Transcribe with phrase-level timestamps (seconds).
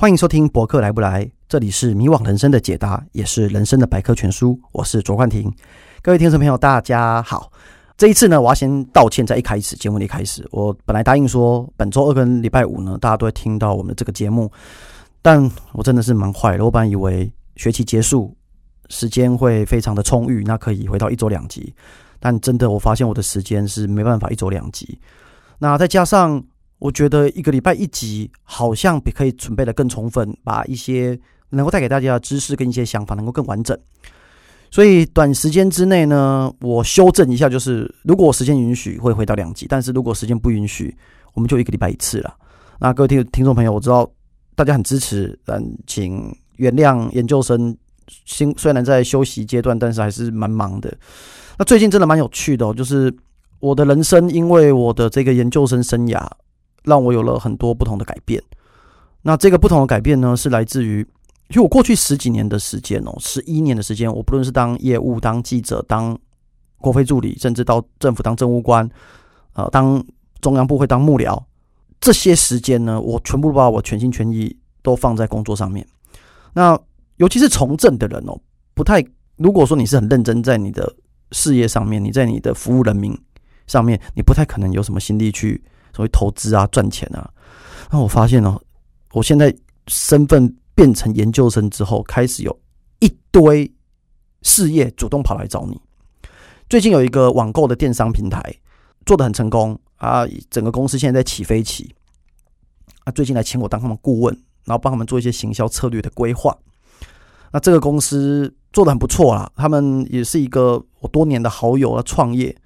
[0.00, 4.58] 欢迎收听博客来不来，这里是迷惘人生的解答，也是人生的百科全书。
[4.72, 5.54] 我是卓冠廷，
[6.00, 7.52] 各位听众朋友，大家好。
[7.98, 14.50] 这一次呢，我要先道歉，在一开始节目的一开始，我本来答应说本周二跟礼拜五呢，大家都会听到我们的这个节目，
[15.20, 16.64] 但我真的是蛮坏的。
[16.64, 18.34] 我本来以为学期结束
[18.88, 21.74] 时间会非常的充裕，那可以回到一周两集，
[22.18, 24.98] 但真的我发现我的时间是没办法一周两集。
[25.58, 26.42] 那再加上。
[26.80, 31.16] 我觉得一个礼拜一集好像比可以准备的更充分，把一些
[31.50, 33.78] 能够带给大家的知识跟一些想法能够更完整。
[34.70, 40.96] 所以短时间之内呢，我修正一下，就是如果我时间允许会回到两集，但是如果时间不允许，
[41.34, 42.34] 我们就一个礼拜一次了。
[42.78, 44.10] 那各位听听众朋友，我知道
[44.54, 47.76] 大家很支持，但请原谅研究生
[48.24, 50.90] 新虽然在休息阶段，但是还是蛮忙的。
[51.58, 53.14] 那最近真的蛮有趣的，就是
[53.58, 56.26] 我的人生因为我的这个研究生生涯。
[56.84, 58.42] 让我有了很多不同的改变。
[59.22, 61.06] 那这个不同的改变呢，是来自于，
[61.50, 66.18] 就我过去十几年的时间哦，十一年的时间，我不论是当业务、当记者、当
[66.78, 68.88] 国会助理，甚至到政府当政务官，
[69.52, 70.02] 呃，当
[70.40, 71.38] 中央部会当幕僚，
[72.00, 75.86] 这些时间呢，我全部把我全心全意都放在工作上面。
[76.54, 76.78] 那
[77.18, 78.40] 尤其是从政的人哦，
[78.72, 79.04] 不太，
[79.36, 80.90] 如果说你是很认真在你的
[81.32, 83.14] 事业上面，你在你的服务人民
[83.66, 85.62] 上面，你不太可能有什么心力去。
[85.94, 87.28] 所谓投资啊，赚钱啊，
[87.90, 88.60] 那我发现哦，
[89.12, 89.54] 我现在
[89.88, 92.58] 身份变成研究生之后，开始有
[93.00, 93.70] 一堆
[94.42, 95.80] 事业主动跑来找你。
[96.68, 98.40] 最近有一个网购的电商平台
[99.04, 101.94] 做得很成功啊，整个公司现在在起飞期
[103.04, 104.32] 啊，最近来请我当他们顾问，
[104.64, 106.56] 然后帮他们做一些行销策略的规划。
[107.52, 112.56] 那这个公司做得很不错啦，他们也是一个我多年的好友啊，创业。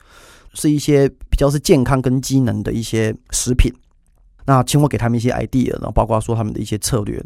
[0.54, 3.72] 是一些比较是健康跟机能的一些食品，
[4.46, 7.22] 那请我给他们一些 idea，然后包括说他们的一些策略，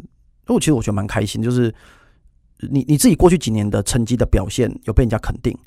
[0.47, 1.73] 那我其实我觉得蛮开心，就是
[2.69, 5.57] 你你自己过去几年的成绩的表现有被人家肯定，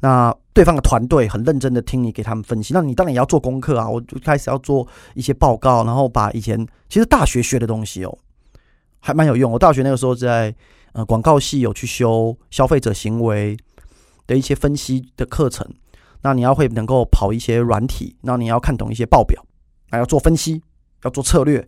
[0.00, 8.18] 那对方的团队很认真的听你给他们分析，那你当然也要做功课啊，我就开始要做一些报告，然后把以前其实大学学的东西哦，
[9.00, 9.50] 还蛮有用。
[9.50, 10.54] 我大学那个时候在
[10.92, 13.56] 呃广告系有去修消费者行为
[14.26, 15.66] 的一些分析的课程。
[16.22, 19.42] 那你要会能够跑一些软体，那你要看懂一些报表，
[19.90, 20.62] 还要做分析，
[21.04, 21.66] 要做策略。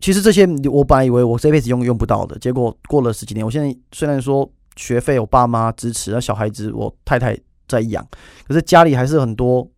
[0.00, 8.06] 其实这些我本来以为我这辈子用用不到的，结果过了十几年，我现在虽然说学费我爸妈支持，那小孩子我太太在养，
[8.46, 9.68] 可是家里还是很多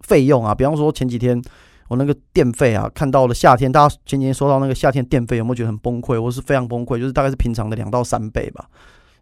[0.00, 0.54] 费用啊。
[0.54, 1.40] 比方说前几天
[1.88, 6.20] 我那个电费啊，看到了夏天，大家前几天收到那个夏天电费，有没有觉得很崩溃？
[6.20, 8.68] 我是非常崩溃，就是大概是平常的两到三倍吧。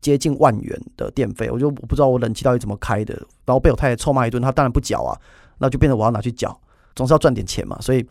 [0.01, 3.15] 接近万元的电费，我就我不知道我冷气到底怎么开的，
[3.45, 5.19] 然后被我太太臭骂一顿，她当然不缴啊，
[5.59, 6.59] 那就变成我要拿去缴，
[6.95, 8.07] 总是要赚点钱嘛，所以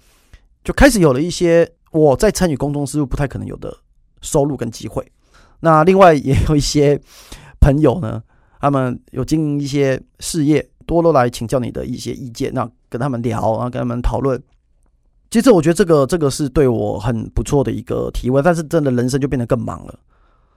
[0.64, 3.75] 就开始有了一些我在参与公众事务不太可能有的
[4.22, 5.06] 收入跟机会。
[5.62, 7.00] 那另外也有一些
[7.59, 8.22] 朋友呢，
[8.59, 14.42] 他们有经营一些事业，多多来请教你的一些意见，那跟他们聊，然后跟他们讨论。
[15.30, 20.00] 其实我觉得这个这个是对我很不错的一个提问，但是真的人生就变得更忙了，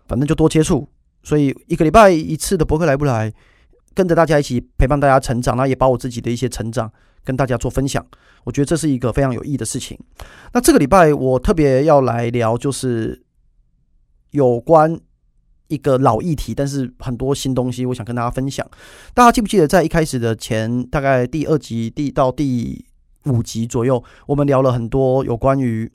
[0.07, 0.87] 反正就多接触。
[1.23, 3.33] 所以一个礼拜一次的博客来不来，
[3.95, 6.91] 跟着大家一起陪伴大家成长，那也把我自己的一些成长
[7.25, 8.05] 跟大家做分享。
[8.45, 9.99] 我觉得这是一个非常有意义的事情。
[10.53, 13.23] 那这个礼拜我特别要来聊，就是
[14.31, 14.99] 有关
[15.69, 18.67] 一个老议题，但是很多新东西，我想跟大家分享。
[19.13, 22.85] 大家记不记得在一开始的前大概第二集第到第
[23.27, 25.93] 五集左右，我们聊了很多有关于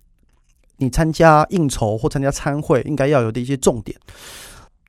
[0.78, 4.00] 你参加应酬或参加餐会应该要有的一些重点。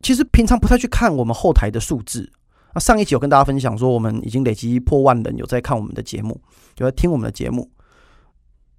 [0.06, 2.30] 其实平常不太去看我们后台的数字。
[2.72, 6.40] 那上一集有跟大家分享说，我们已经累积破万人有在看我们的节目，
[6.76, 7.68] 有在听我们的节目。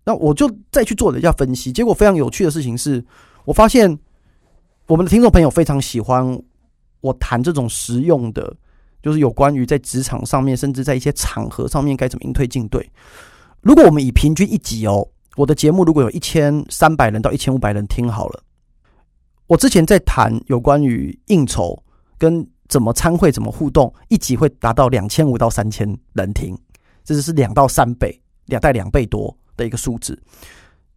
[0.05, 3.03] 那我就再去做了一下分析，结果非常有趣的事情是，
[3.43, 3.99] 我发现
[4.85, 6.41] 我们的听众朋友非常喜欢
[7.01, 8.55] 我谈这种实用的，
[9.03, 12.89] 就是有关于在职场上面，甚至在一些场合上面该怎么应对进对。
[13.59, 15.05] 如果我们以平均一集哦，
[15.35, 18.41] 我的节目如果有一千三百人到一千五百人听好了。
[19.47, 21.81] 我之前在谈有关于应酬
[22.17, 26.57] 跟怎么参会、怎么互动，一集会达到两千五到三千人听，
[27.03, 30.21] 这就是两到三倍，两到两倍多的一个数字。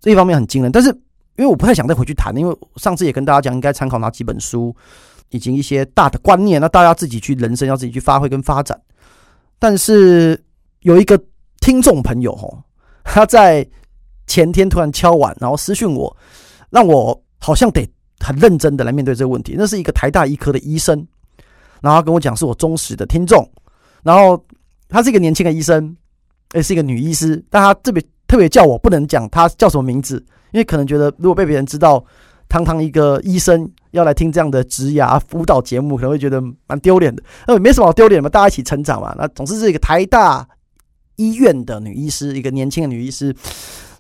[0.01, 0.89] 这一方面很惊人，但是
[1.37, 4.75] 因为我不太想再回去谈，因为上次也跟大家讲应该参考哪几本书，
[5.29, 8.81] 以及一些大的观念，那大家自己去人生要自己去发挥跟发展。
[9.61, 10.43] 但是
[10.81, 11.23] 有一个
[11.61, 12.65] 听众朋友吼，
[13.05, 13.65] 他在
[14.27, 16.17] 前天突然敲碗，然后私讯我，
[16.71, 17.89] 让我好像得。
[18.21, 21.07] 很认真的来面对这个问题，那是一个台大医科的医生，
[21.81, 23.49] 然后跟我讲是我忠实的听众，
[24.03, 24.43] 然后
[24.89, 25.97] 他是一个年轻的医生，
[26.53, 32.05] 也是一个女医师，但他特别特别叫我不能讲他叫什么名字，因为可能觉得如果被别人知道
[32.49, 37.23] 堂堂一个医生要来听这样的职涯辅导节目，可能会觉得蛮丢脸的。
[37.47, 39.15] 那没什么好丢脸嘛，大家一起成长嘛。
[39.17, 40.47] 那总之是一个台大
[41.17, 43.35] 医院的女医师，一个年轻的女医师。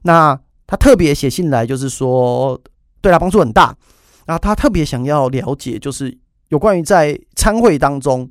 [0.03, 2.61] 那她特别写信来，就是说
[3.01, 3.75] 对她帮助很大。
[4.31, 6.17] 啊，他特别想要了解，就是
[6.49, 8.31] 有关于在参会当中，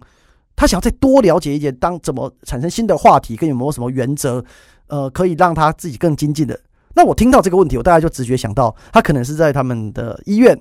[0.56, 4.44] 他想要再多了解一点，当怎么产生新的话题，跟有没有什么原则，
[4.88, 6.58] 呃，可以让他自己更精进的。
[6.96, 10.58] 那我听到这个问题，我大概就直觉想到，他可能是在他们的医院，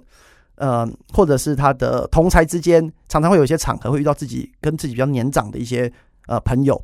[0.56, 5.93] 呃，或者是他的同侪之间，常常会有一些场合会遇到自己跟自己比较年长的一些
[6.26, 6.81] 呃朋友，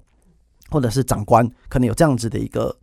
[0.71, 2.75] 或者是长官，可能有这样子的一个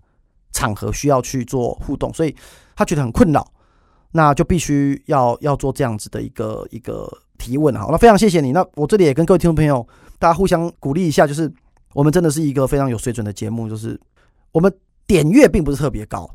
[0.51, 2.35] 场合需要去做互动，所以
[2.75, 3.45] 他觉得很困扰，
[4.11, 7.75] 那就必须要要做这样子的一个一个提问。
[7.75, 8.51] 好，那非常谢谢你。
[8.51, 9.87] 那我这里也跟各位听众朋友，
[10.19, 11.51] 大家互相鼓励一下，就是
[11.93, 13.99] 我们真的是一个非常有水准的节目，就是
[14.51, 14.71] 我们
[15.07, 16.29] 点阅并不是特别高。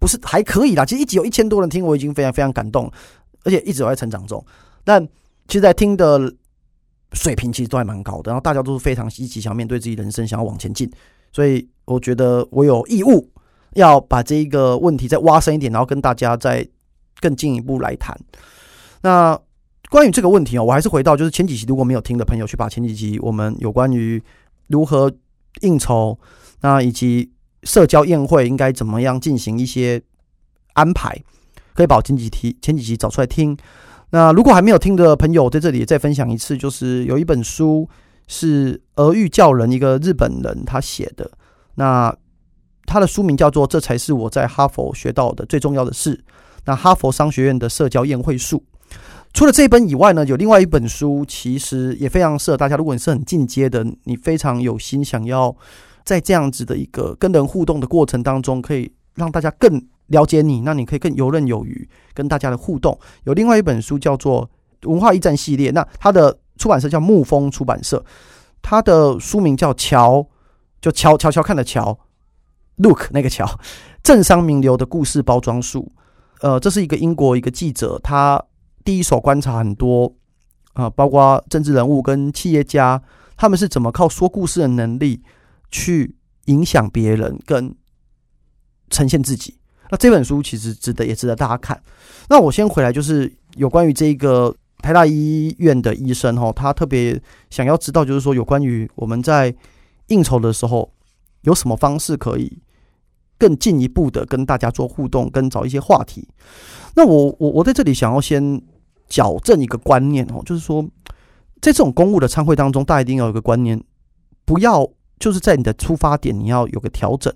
[0.00, 2.92] 不是还可以啦，其实一集有一千多人听，我已经非常非常感动，
[3.44, 4.44] 而且一直有在成长中。
[4.84, 5.02] 但
[5.48, 6.30] 其实，在听的
[7.14, 10.90] 水平其实都还蛮高的，然后大家都是非常积极，想面对自己人生，想要往前进。
[11.32, 13.26] 所以我觉得我有义务
[13.74, 16.68] 要把这一个问题再挖深一点，然后跟大家再
[17.24, 18.14] 更进一步来谈。
[19.00, 19.40] 那
[19.88, 24.22] 关于这个问题哦，我还是回到就是前几集，如果没有听的朋友，去把前几集我们有关于
[24.68, 25.10] 如何
[25.62, 26.18] 应酬，
[26.60, 27.30] 那以及。
[27.66, 29.98] 社交宴会应该怎么样进行一些
[30.74, 31.18] 安排？
[31.72, 33.56] 可以把前几题、前几集找出来听。
[34.10, 37.88] 那如果还没有听的朋友，在这里再分享一次，就是有一本书
[38.28, 41.30] 是俄语教人，一个日本人他写的。
[41.76, 42.14] 那
[42.84, 46.14] 他的书名叫做《这才是我在哈佛学到的最重要的事》。
[46.66, 48.64] 那哈佛商学院的社交宴会术。
[49.32, 52.76] 除了这一本以外呢，有另外一本书，其实也非常适合大家。
[52.76, 55.56] 如果你是很进阶的，你非常有心想要。
[56.04, 62.98] 在这样子的一个跟人互动的过程当中，可以让大家更了解你，那你可以更游刃有余跟大家的互动。
[63.22, 64.46] 有另外一本书叫做
[64.90, 68.04] 《文化驿站》系列，那它的出版社叫沐风出版社，
[68.60, 70.28] 它的书名叫“桥”，
[70.78, 71.98] 就桥桥桥看的桥
[72.76, 73.58] ，look 那个桥，
[74.04, 75.90] 政商名流的故事包装术。
[76.44, 78.38] 呃，这是一个英国一个记者，他
[78.84, 80.12] 第一手观察很多
[80.74, 83.00] 啊、包括政治人物跟企业家，
[83.36, 85.22] 他们是怎么靠说故事的能力。
[85.70, 86.14] 去
[86.44, 87.74] 影响别人跟
[88.90, 89.58] 呈现自己，
[89.90, 91.82] 那这本书其实值得也值得大家看。
[92.28, 97.20] 那我先回来，就是有关于这个台大医院的医生哈，他特别
[97.50, 99.52] 想要知道，就是说有关于我们在
[100.08, 100.88] 应酬的时候
[101.40, 102.62] 有什么方式可以
[103.38, 106.28] 更进一步的跟大家做互动，跟找一些话题。
[106.94, 108.62] 那我我我在这里想要先
[109.08, 110.82] 矫正一个观念哦，就是说
[111.60, 113.82] 在这种公务的参会当中，大家一定要有个观念，
[114.44, 114.88] 不要。
[115.16, 117.32] 就是在你的出发点，你要有个调整，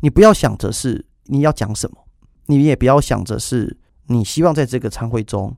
[0.00, 1.96] 你不要想着是你要讲什么，
[2.46, 3.76] 你也不要想着是
[4.08, 5.52] 你希望在这个参会中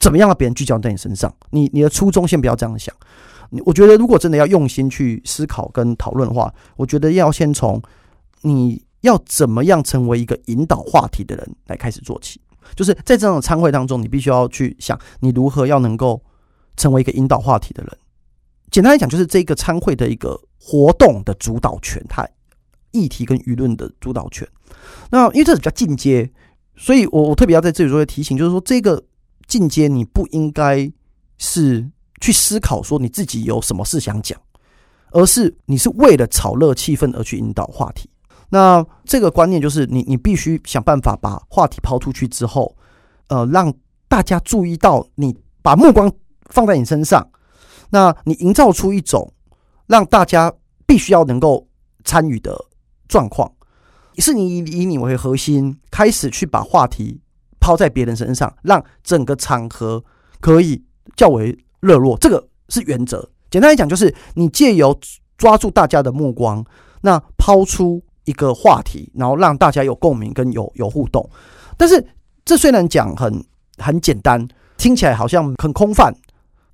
[0.00, 1.32] 怎么样让别人聚焦在你身上。
[1.50, 2.92] 你你的初衷先不要这样想。
[3.66, 7.80] 我觉得如果真的要用心去思考跟讨论的话，我觉得要先从
[8.40, 12.40] 你要怎么样成为一个引导话题的人来开始做起。
[12.74, 16.22] 就是在这种参会当中，你必须要去想你如何要能够
[16.76, 17.98] 成为一个引导话题的人。
[18.70, 20.40] 简单来讲，就是这个参会的一个。
[20.60, 22.28] 活动的主导权，它
[22.90, 24.46] 议题跟舆论的主导权。
[25.08, 26.30] 那因为这是比较进阶，
[26.76, 29.02] 所以我我特别要在这里做一个提醒，就是说这个
[29.46, 30.90] 进阶你不应该
[31.38, 31.88] 是
[32.20, 34.38] 去思考说你自己有什么事想讲，
[35.12, 38.10] 而是你是为了炒热气氛而去引导话题。
[38.50, 42.76] 那这个观念就是你你必须想办法把话题抛出去之后，
[43.28, 43.72] 呃，让
[44.08, 46.12] 大家注意到你，把目光
[46.50, 47.30] 放在你身上，
[47.90, 49.32] 那你营造出一种。
[49.88, 50.52] 让大家
[50.84, 51.66] 必须要能够
[52.04, 52.54] 参与的
[53.08, 53.50] 状况，
[54.18, 57.22] 是你以你为核心，开始去把话题
[57.58, 60.04] 抛在别人身上，让整个场合
[60.40, 60.84] 可以
[61.16, 62.18] 较为热络。
[62.18, 63.30] 这个是原则。
[63.50, 64.94] 简单来讲，就是你借由
[65.38, 66.62] 抓住大家的目光，
[67.00, 71.28] 那抛出一个话题，然后让大家有共鸣跟有有互动。
[71.76, 72.04] 但是
[72.44, 73.44] 这虽然讲很
[73.78, 76.12] 很简单，听起来好像很空泛，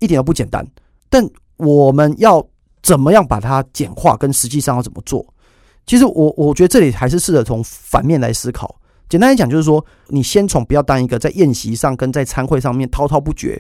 [0.01, 0.67] 一点都不简单。
[1.09, 1.25] 但
[1.57, 2.45] 我们要。
[2.85, 4.15] 怎么样把它简化？
[4.15, 5.27] 跟实际上要怎么做？
[5.87, 8.79] 其实我我觉得这里还是试着从反面来思考。
[9.09, 13.59] 简单来讲，就是说，你先从不要当一个在宴席上跟在餐会上面滔滔不绝，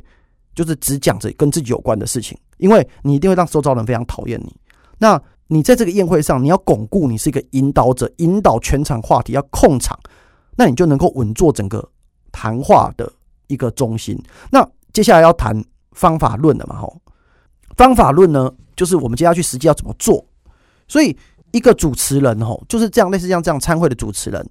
[0.54, 4.54] 就是只讲着跟自己有关的事情，因为你一定会让周遭人非常讨厌你。
[4.98, 9.98] 那你在这个宴会上，你要巩固你是一个引导者，引导全场话题，要控场，
[10.56, 11.86] 那你就能够稳坐整个
[12.32, 13.12] 谈话的
[13.46, 14.18] 一个中心。
[14.50, 16.76] 那接下来要谈方法论了嘛？
[16.76, 17.00] 吼，
[17.76, 18.50] 方法论呢？
[18.76, 20.26] 就是我们接下去实际要怎么做，
[20.88, 21.16] 所以
[21.52, 24.44] 一个主持人吼就是这样，类似像这样参会的主持人，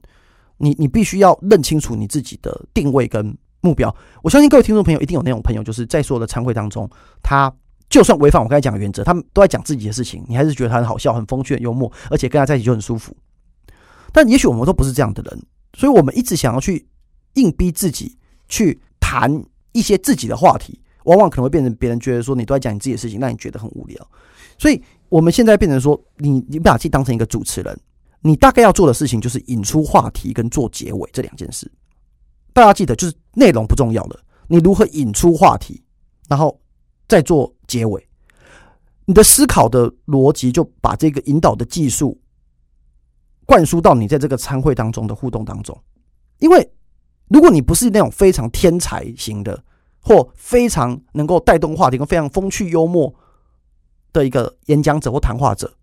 [0.55, 3.93] 你你必须要认清楚你自己的定位跟目标。
[4.21, 6.89] 我相信各位听众朋友一定有那种朋友，就是在所有的参会当中，
[7.21, 7.53] 他
[7.93, 13.15] 就算违反我刚才讲的原则，他们都在讲自己的事情，你还是觉得他很好笑、很风趣、很幽默，而且跟他在一起就很舒服。
[14.11, 15.39] 但也许我们都不是这样的人，
[15.77, 16.87] 所以我们一直想要去
[17.35, 18.17] 硬逼自己
[18.49, 19.31] 去谈
[19.73, 24.09] 一些自己的话题，往往可能会变成别人觉得说你都在讲你自己的事情，让你觉得很无聊。
[24.57, 27.79] 所以我们现在变成说，你你把自己当成一个主持人，
[28.21, 31.71] 你大概要做的事情就是引出话题跟做结尾这两件事。
[32.53, 35.79] 大家记得，就是内容不重要的，你如何引出话题，
[36.27, 36.59] 然后
[37.13, 38.07] 再做结尾。
[39.05, 42.19] 你的思考的逻辑就把这个引导的技术
[43.45, 45.79] 灌输到你在这个参会当中的互动当中。
[46.39, 46.71] 因为
[47.27, 49.63] 如果你不是那种非常天才型的，
[49.99, 53.13] 或非常能够带动话题跟非常风趣幽默
[54.11, 55.77] 的一个演讲者或谈话者，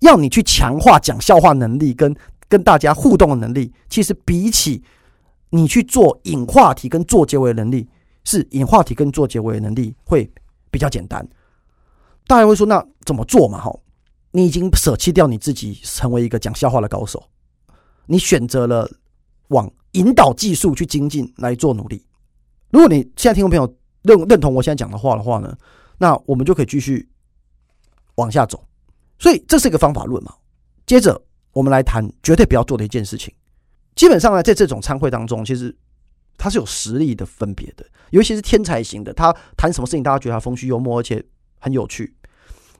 [0.00, 2.16] 要你去强化讲笑话能力跟
[2.48, 4.82] 跟大家互动的能力，其实比起
[5.50, 7.88] 你去做引话题跟做结尾能力，
[8.24, 10.30] 是引话题跟做结尾的能力会
[10.70, 11.26] 比较简单。
[12.26, 13.60] 大家会说，那怎么做嘛？
[13.60, 13.74] 哈，
[14.30, 17.22] 你已经舍弃掉你自己成为一个讲笑话的高手，
[18.06, 18.88] 你选择了
[19.48, 22.06] 往引导技术去精进来做努力。
[22.70, 25.56] 如果你现在听众朋友认认同我现在讲的话的话呢，
[25.98, 27.08] 那我们就可以继续
[28.14, 28.64] 往下走。
[29.18, 30.34] 所以这是一个方法论嘛。
[30.86, 31.20] 接着
[31.52, 33.32] 我们来谈绝对不要做的一件事情。
[33.94, 35.76] 基本上呢，在这种餐会当中，其实
[36.36, 37.84] 他是有实力的分别的。
[38.10, 41.24] 尤其是天才型的，他谈什么事情大家觉得他风趣幽默，而且
[41.58, 42.14] 很有趣。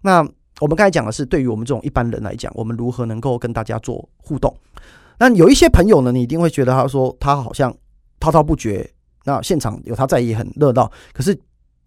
[0.02, 0.18] 那
[0.61, 4.54] 我们刚才讲的是，对于我们这种一般人来讲，我们如何能够跟大家做互动？
[5.18, 7.75] 那有一些朋友呢，你一定会觉得他说他好像
[8.21, 8.88] 滔滔不绝，
[9.25, 11.38] 那现场有他在也很热闹，可是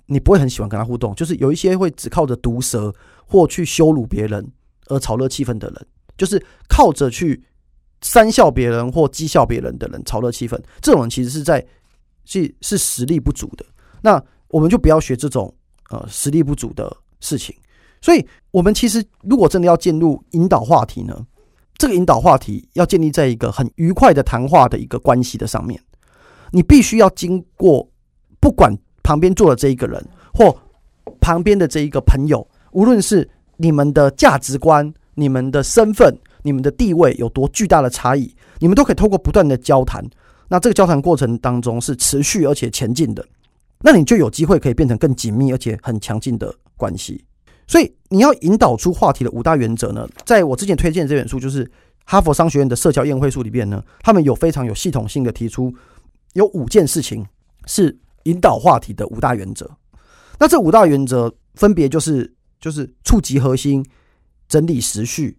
[0.07, 1.13] 你不会很喜欢跟他互动。
[1.13, 2.93] 就是有一些会只靠着毒舌
[3.27, 4.51] 或去羞辱别人
[4.87, 7.43] 而炒热气氛的人，就是靠着去
[8.05, 11.65] 三笑别人或讥笑别人的人炒热气氛，这种人其实是在
[12.23, 13.65] 是是实力不足的。
[13.99, 15.51] 那我们就不要学这种
[15.89, 17.55] 呃实力不足的事情。
[18.01, 21.25] 所以，我们其实如果真的要进入引导话题呢，
[21.79, 25.81] 这个引导话题要建立在一个很愉快的谈话的一个关系的上面。
[26.51, 27.89] 你必须要经过，
[28.39, 30.55] 不管旁边坐的这一个人或
[31.19, 40.07] 旁边的这一个朋友，无论是你们的价值观、你们的身份、你们的地位有多巨大的差异，你们都可以透过不断的交谈。
[40.47, 43.27] 那这个交谈过程当中是持续而且前进的，
[43.79, 47.25] 那你就有机会可以变成更紧密而且很强劲的关系。
[47.65, 51.69] 所以你要引导出话题的五大原则呢，在我之前推荐这本书，就是
[52.05, 55.73] 哈佛商学院的社交宴会术里边呢，他们有非常有系统性的提出，
[56.33, 57.25] 有五件事情
[57.65, 59.67] 是引导话题的五大原则。
[60.37, 63.83] 那这五大原则分别就是就是触及核心、
[64.47, 65.35] 整理时序，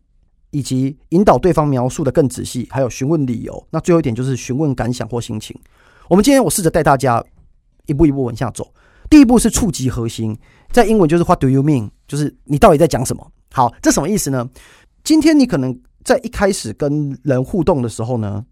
[0.56, 3.66] 以及引导对方描述的更仔细，还有询问理由。
[3.70, 5.54] 那最后一点就是询问感想或心情。
[6.08, 7.22] 我们今天我试着带大家
[7.84, 8.72] 一步一步往下走。
[9.10, 10.34] 第一步是触及核心，
[10.72, 11.90] 在英文就是 What do you mean？
[12.08, 13.30] 就是你到底在讲什么？
[13.52, 14.48] 好，这什么意思呢？
[15.04, 18.42] 今天你可能在一开始跟人互动的时候呢，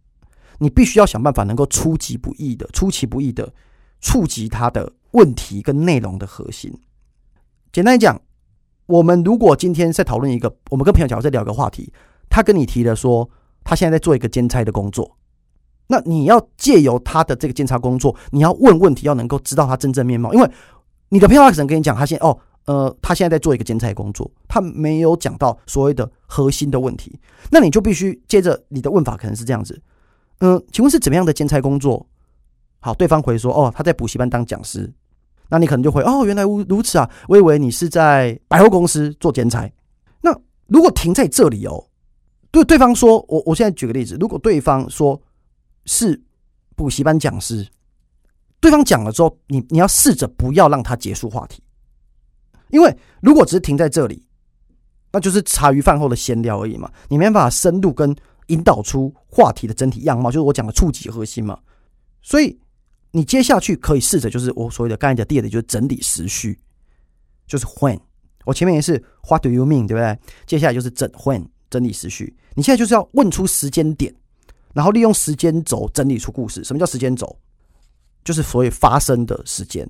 [0.58, 3.50] 你必须要想办法能够出其不意的、出其不意的
[4.02, 6.70] 触及他的问题跟内容的核心。
[7.72, 8.20] 简单讲，
[8.86, 11.92] 我们如果今天在讨论一个，我们跟朋友讲在聊一个话题，
[12.28, 13.28] 他跟你提了说
[13.62, 15.16] 他现在在做一个兼差的工作。
[15.86, 20.32] 那你要借由他的这个监察工作，你要问问题，要能够知道他真正面貌。
[20.32, 20.50] 因为
[21.10, 27.18] 你的朋友可能跟你讲，他现哦，呃，他现在在做一个监差工作，他没有讲到所谓的核心的问题。
[27.50, 29.80] 那你就必须接着你的问法可能是这样子，
[30.40, 32.06] 嗯、请问是怎么样的监差工作？
[32.80, 34.92] 好，对方回说，哦，他在补习班当讲师。
[35.54, 39.72] 那你可能就会，哦，原来如此啊，我以为你是在百货公司做剪裁。
[40.20, 41.84] 那如果停在这里哦，
[42.50, 45.20] 对对方说，我我现在举个例子，如果对方说。
[45.86, 46.18] 是
[46.76, 47.68] 补习班讲师，
[48.58, 51.62] 对方讲了之后，你你要试着不要让他结束话题，
[52.70, 54.24] 因为如果只是停在这里，
[55.12, 61.58] 那就是茶余饭后的闲聊而已嘛，你没办法深入跟引导出话题的整体样貌，就是我讲的触及核心嘛。
[62.22, 62.58] 所以
[63.14, 66.58] 你接下去可以试着，就是我所谓的刚才的第二点，就是整理时序，
[67.46, 67.96] 就是 when。
[68.44, 70.18] 我前面也是 What do you mean，对不对？
[70.46, 74.12] 接下来就是整 when 整理时序，你现在就是要问出时间点。
[74.72, 76.64] 然后利用时间轴整理出故事。
[76.64, 77.38] 什么叫时间轴？
[78.24, 79.88] 就是所谓发生的时间。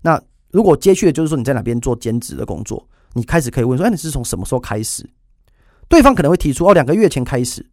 [0.00, 5.04] 那如果接续的就是说你在哪边做兼职的工作，你开始可以问说：“哎，你是从什么时候开始？”
[5.88, 7.68] 对方可能会提出：“哦，两个月前开始。”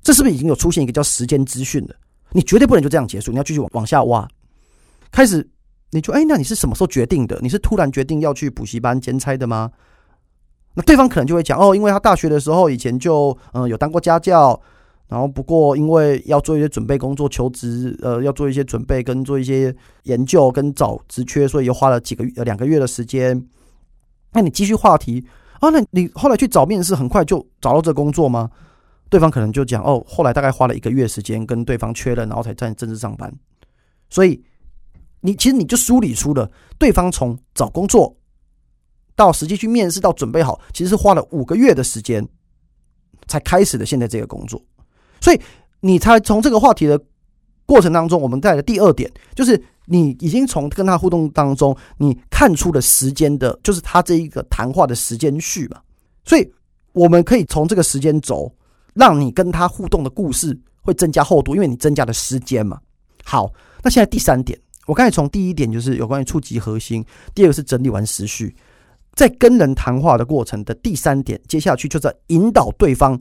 [0.00, 1.96] 这是不是已经有出现一个叫时间资讯了？
[2.34, 4.28] 你绝对不能就这样结束，你要继续往往下挖。
[5.12, 5.48] 开始，
[5.92, 7.38] 你就哎，那你是什么时候决定的？
[7.40, 9.70] 你是突然决定要去补习班兼差的吗？
[10.74, 14.60] 那对方可能就会讲：“哦，因为他大学的时候以前就嗯有当过家教。”
[15.06, 19.72] 然后不过因为要做一些准备工作，求职呃要做一些准备跟做一些
[20.04, 23.40] 研究跟找职缺，所以又花了几个月呃两个月的时间。
[24.32, 25.24] 那你继续话题
[25.60, 25.68] 啊？
[25.68, 28.50] 那你后来去找面试，很快就找到这工作吗？
[29.14, 33.32] 对方可能就讲哦，后来大概花了一个月时间跟对方确认，然后才在正式上班。
[34.10, 34.42] 所以
[35.20, 38.12] 你其实你就梳理出了对方从找工作
[39.14, 42.26] 到实际去面试到准备好，其实是花了五个月的时间
[43.28, 44.60] 才开始的现在这个工作。
[45.20, 45.40] 所以
[45.78, 47.00] 你才从这个话题的
[47.64, 49.62] 过程当中，我们带来的第二点就是。
[49.86, 55.78] 你已经从跟他互动当中，你看出了时间的，就是他这一个谈话的时间序嘛。
[56.24, 56.52] 所以
[56.92, 58.50] 我们可以从这个时间轴，
[58.94, 62.80] 让你跟他互动的故事会增加厚度，因为你增加了时间嘛。
[63.24, 68.54] 好，那现在第三点，我刚才从第一点就是有关于触及核心，第二个是整理完时序，
[69.14, 73.20] 在跟人谈话的过程的第三点，接下去就是引导对方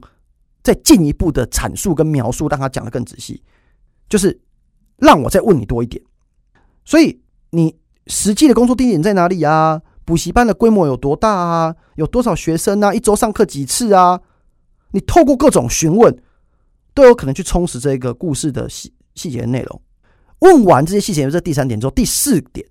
[0.61, 3.41] 再进一步的阐述跟描述，让他讲得更仔细，
[4.09, 4.39] 就是
[4.97, 6.03] 让我再问你多一点。
[6.85, 7.75] 所以你
[8.07, 9.81] 实际的工作地点在哪里啊？
[10.05, 11.73] 补习班的规模有多大啊？
[11.95, 12.93] 有多少学生啊？
[12.93, 14.19] 一周上课几次啊？
[14.93, 16.15] 你透过各种询问，
[16.93, 19.81] 都有可能去充实这个故事的细细节的内容。
[20.39, 22.63] 问完这些细节，这第三点之后，第四点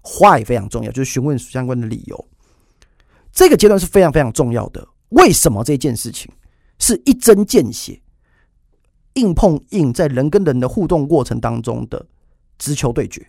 [0.00, 2.28] 话也非常重要，就是询问相关的理由。
[3.32, 4.86] 这个阶段是非常非常重要的。
[5.08, 6.30] 为什么这件事情
[6.78, 8.00] 是一针见血、
[9.14, 12.06] 硬碰硬，在人跟人的互动过程当中的
[12.58, 13.26] 直球对决？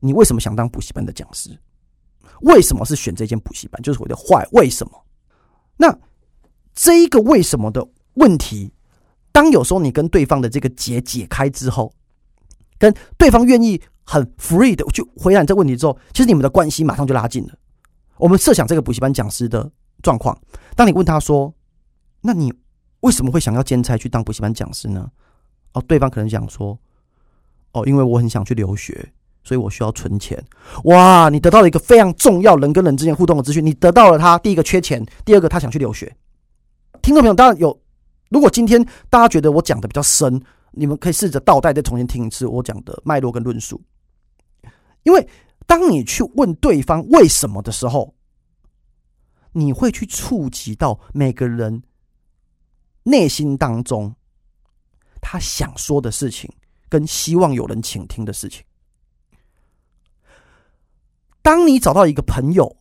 [0.00, 1.50] 你为什么想当补习班的讲师？
[2.42, 3.80] 为什么是选这间补习班？
[3.82, 4.92] 就是我的坏为什么？
[5.76, 5.96] 那
[6.78, 8.72] 这一个为什么的问题，
[9.32, 11.92] 当有时候你跟对方的这个结解开之后，
[12.78, 17.54] 跟对方愿意很 free 的去回答你这个问题之后，其实你们的关系马上就拉近了。
[18.16, 19.68] 我们设想这个补习班讲师的
[20.04, 20.40] 状况，
[20.76, 21.52] 当你问他说
[22.22, 22.54] ：“那你
[23.00, 25.10] 为什么会想要兼差去当补习班讲师呢？”
[25.74, 26.78] 哦，对方可能讲说
[27.74, 29.12] ：“哦，因为我很想去留学。”
[29.42, 30.44] 所以我需要存钱，
[30.84, 31.30] 哇！
[31.30, 36.14] 你得到了一个非常重要人跟人之间互动的资讯，你得到了他第一个缺钱，第二个他想去留学。
[37.02, 37.80] 听众朋友，当然有，
[38.30, 40.40] 如果今天大家觉得我讲的比较深，
[40.72, 43.80] 你们可以试着倒带再重新听一次我讲的脉络跟论述。
[45.04, 45.28] 因为
[45.66, 48.14] 当你去问对方为什么的时候，
[49.52, 51.82] 你会去触及到每个人
[53.04, 54.14] 内心当中
[55.20, 56.50] 他想说的事情，
[56.88, 58.62] 跟希望有人倾听的事情。
[61.42, 62.76] 当你找到一个朋友，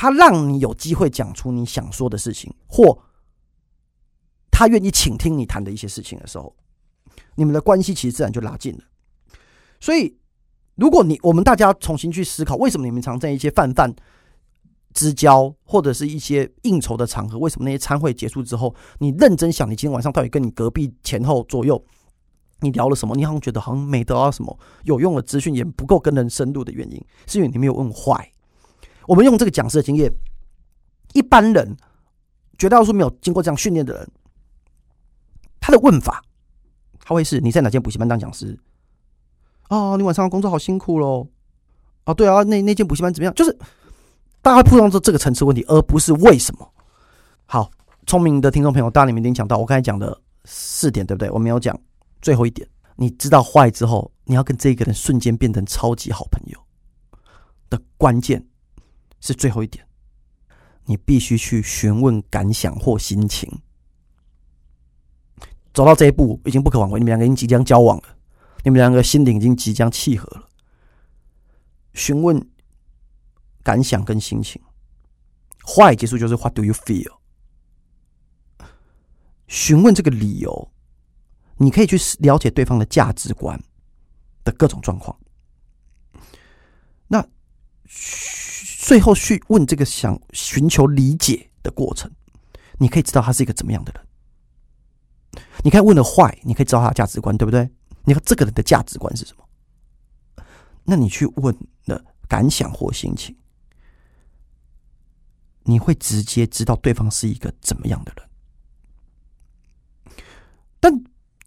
[0.00, 2.96] 他让你有机会讲出你想说的事情，或
[4.48, 6.54] 他愿意倾听你谈的一些事情的时候，
[7.34, 8.84] 你们的关系其实自然就拉近了。
[9.80, 10.16] 所以，
[10.76, 13.92] 如果你我们大家重新去思考，为什么你们常在一些泛泛
[14.94, 21.84] 之交或者是一些应酬的场合，为什么那些餐会结束之后，你认真想，你今天晚上到底跟你隔壁前后左右？
[22.60, 23.16] 你聊了什么？
[23.16, 28.30] 你好像觉得好像没得到什么有用的资讯，也不够跟人深入的原因，是因为你没有问坏。
[29.08, 30.12] 我们用这个讲师的经验，
[31.14, 31.74] 一般人
[32.58, 34.06] 绝大多数没有经过这样训练的人，
[35.58, 36.22] 他的问法，
[37.00, 38.56] 他会是：你在哪间补习班当讲师？
[39.70, 41.26] 哦，你晚上工作好辛苦喽。
[42.04, 43.34] 哦，对啊，那那间补习班怎么样？
[43.34, 43.58] 就是
[44.42, 46.70] 大家会碰到这这个层次问题，而不是为什么。
[47.46, 47.70] 好，
[48.06, 51.30] 聪明的听众朋友，大家你们一定讲到我刚才讲的四点，对不对？
[51.30, 51.78] 我没有讲。
[52.20, 56.58] 最后一点，你知道坏之后，你要跟这个人瞬间变成超级好朋友
[57.70, 58.44] 的关键
[59.20, 59.86] 是最后一点，
[60.84, 63.50] 你必须去询问感想或心情。
[65.72, 68.16] 走到这一步已经不可挽回，你们两个已经即将交往了，
[68.64, 70.48] 你们两个心灵已经即将契合了。
[71.94, 72.48] 询问
[73.62, 74.60] 感想跟心情，
[75.64, 77.18] 坏结束就是 What do you feel？
[79.46, 80.72] 询问这个理由。
[81.60, 83.60] 你可以去了解对方的价值观
[84.44, 85.18] 的各种状况，
[87.08, 87.26] 那
[88.88, 92.10] 最后去问这个想寻求理解的过程，
[92.78, 95.44] 你可以知道他是一个怎么样的人。
[95.62, 97.68] 你可以问的坏，你可以知道他的价值观，对不对？
[98.04, 99.44] 你看这个人的价值观是什么？
[100.84, 103.36] 那你去问的感想或心情，
[105.64, 108.26] 你会直接知道对方是一个怎么样的人。
[110.80, 110.90] 但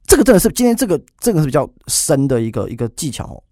[0.04, 3.44] 这个真的是今天这个这个是比较深的一个一个技巧哦。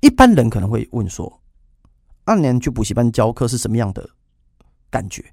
[0.00, 1.40] 一般人可能会问说
[2.24, 4.08] ：“二年去补习班教课是什么样的
[4.90, 5.24] 感觉？”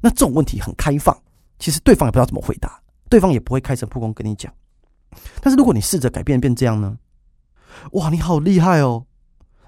[0.00, 1.16] 那这种问题很开放，
[1.58, 4.52] 其实对方也不知道怎么回答，对方也不会开诚布公跟你讲。
[5.40, 6.98] 但是如果你试着改变变这样呢？
[7.92, 9.06] 哇，你好厉害哦！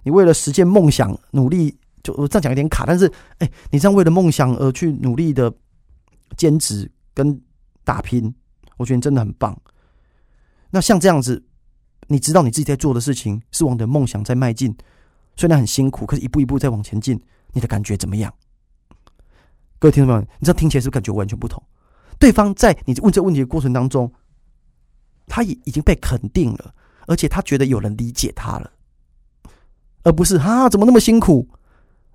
[0.02, 5.52] 你为了实现梦想努力，就我这样讲有点卡，但是哎，你这样为了梦想而去努力的。
[6.37, 7.40] 兼职跟
[7.85, 8.35] 打拼，
[8.76, 9.56] 我觉得你真的很棒。
[10.70, 11.42] 那像这样子，
[12.08, 14.76] 你知道你自己在做的事情是往你的梦想在迈进，
[15.36, 17.20] 虽然很辛苦，可是一步一步在往前进，
[17.52, 18.32] 你的感觉怎么样？
[19.78, 21.62] 各位听众朋友，你知道听起来是不是感觉完全不同？
[22.18, 24.10] 对方在你问这问题的过程当中，
[25.26, 26.74] 他已已经被肯定了，
[27.06, 28.70] 而且他觉得有人理解他了，
[30.02, 31.48] 而不是啊怎么那么辛苦，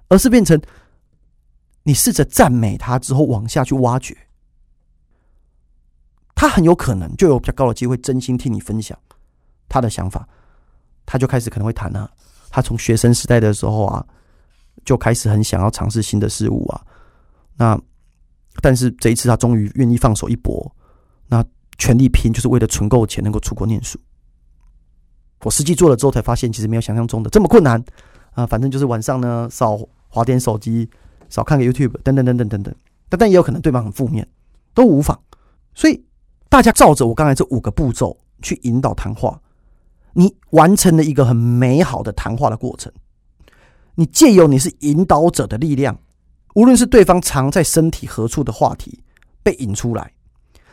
[0.08, 0.60] 而是变成
[1.84, 4.18] 你试着赞美他之后往下去挖掘，
[6.34, 8.98] 他很有可能就有比较高的机会真心替你分享
[9.72, 10.28] 他的想法，
[11.06, 12.10] 他就开始可能会谈啊，
[12.50, 14.06] 他从学生时代的时候啊
[14.84, 16.82] 就开始很想要尝试新的事物啊。
[17.56, 17.80] 那，
[18.62, 20.70] 但是这一次他终于愿意放手一搏，
[21.28, 21.44] 那
[21.78, 23.98] 全力拼就是为了存够钱能够出国念书。
[25.44, 27.84] 我实际做了之后才发现，其实没有想象中的这么困难
[28.34, 28.46] 啊！
[28.46, 30.88] 反正就是晚上呢，少划点手机，
[31.30, 32.76] 少看个 YouTube，等等等等等等。
[33.10, 34.28] 但但也有可能对方很负面，
[34.74, 35.20] 都无妨。
[35.74, 36.06] 所以
[36.48, 39.42] 大家照着我刚才这五个步骤去引导谈话，
[40.14, 42.92] 你完成了一个很美好的谈话的过程。
[43.96, 45.98] 你借由你是引导者的力量。
[46.54, 49.02] 无论是对方藏在身体何处的话题
[49.42, 50.12] 被引出来，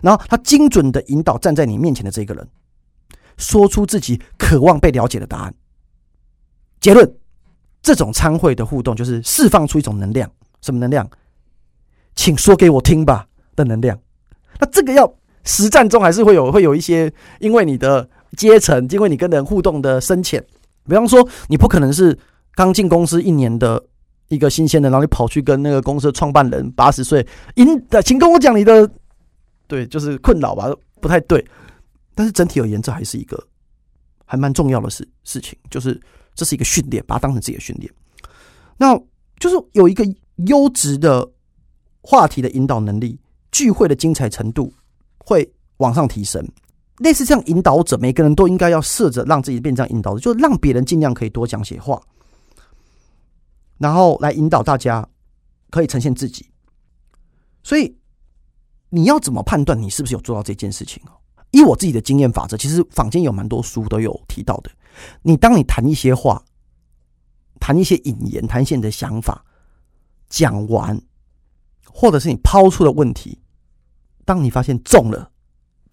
[0.00, 2.48] 然后他精准的引导站在你面前的这个人，
[3.36, 5.54] 说出自己渴望被了解的答案。
[6.80, 7.08] 结论：
[7.80, 10.28] 这种参会的互动就是释放出一种能量，
[10.62, 11.08] 什么能量？
[12.16, 13.96] 请说给我听吧的能量。
[14.58, 20.44] 那这个要实战中还是会有会有一些，因为你的阶层，因为你跟人互动的深浅。
[20.86, 22.18] 比方说，你不可能是
[22.54, 23.82] 刚进公司一年的。
[24.30, 28.86] 一个新鲜的，然后你跑去跟那个公司创办人八十岁，引的，请跟我讲你的，
[29.66, 31.42] 对，就是困扰吧，不太对。
[32.14, 33.42] 但是整体而言，这还是一个
[34.26, 35.98] 还蛮重要的事事情，就是
[36.34, 37.90] 这是一个训练，把它当成自己的训练。
[38.76, 38.94] 那
[39.38, 40.04] 就是有一个
[40.46, 41.26] 优质的
[42.02, 43.18] 话题的引导能力，
[43.50, 44.70] 聚会的精彩程度
[45.16, 46.46] 会往上提升。
[46.98, 52.00] 类似这样引导者，每个人都应该要试着让自己变这样引导者，就让别人尽量可以多讲些话。
[53.78, 55.08] 然后来引导大家，
[55.70, 56.50] 可以呈现自己。
[57.62, 57.96] 所以
[58.88, 61.12] 你要怎么判断你是不是有做到这件事情哦？
[61.50, 64.70] 以我自己的经验法则，其实坊间有蛮多书都有提到的。
[65.22, 66.42] 你当你谈一些话，
[67.60, 69.44] 谈一些引言，谈一些你的想法，
[70.28, 71.00] 讲完，
[71.86, 73.38] 或者是你抛出的问题，
[74.24, 75.30] 当你发现中了，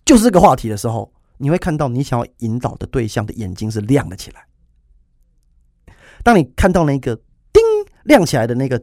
[0.06, 4.46] 就是这个话题的时候，你会看到你想要引导的对象的眼睛是亮了起来。
[6.24, 7.20] 当你看到那个。
[7.56, 7.63] 叮
[8.04, 8.78] 亮起来的那个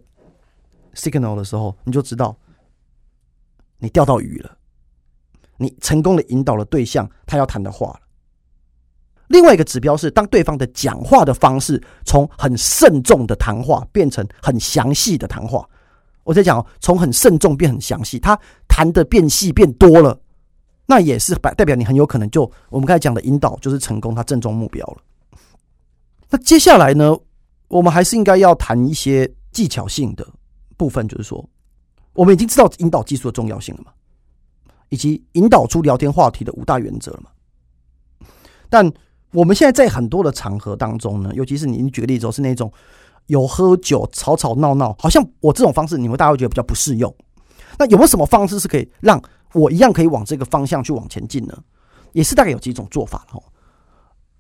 [0.95, 2.35] signal 的时候，你就知道
[3.77, 4.57] 你钓到鱼了，
[5.59, 8.01] 你成功的引导了对象他要谈的话了。
[9.29, 15.69] 另外一个指标是，当对方的讲话的方式从很慎重的谈话变成很详细的谈话，
[16.25, 18.35] 我在讲哦，从很慎重变很详细，他
[18.67, 20.19] 谈的变细变多了，
[20.87, 24.97] 那也是代代表你很有可能就我们刚才讲的引导就是成功，他正中目标了。
[26.31, 27.17] 那接下来呢？
[27.69, 30.27] 我们还是应该要谈一些技巧性的
[30.77, 31.43] 部分，就是说，
[32.13, 33.93] 我们已经知道引导技术的重要性了嘛，
[34.91, 37.31] 以及引导出聊天话题的五大原则了嘛。
[38.69, 38.93] 但
[39.33, 42.71] 我们现在在很多的场合当中呢，尤其是你，你举个例子，是那种
[43.29, 47.15] 有喝酒、吵吵闹闹，好像我这种方式，你们大家会觉得比较不适用。
[47.79, 49.19] 那有没有什么方式是可以让
[49.53, 51.57] 我一样可以往这个方向去往前进呢？
[52.13, 53.43] 也是大概有几种做法哦。